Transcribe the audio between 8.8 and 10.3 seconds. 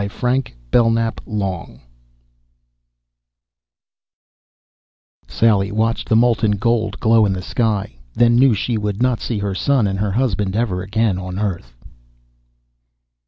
not see her son and her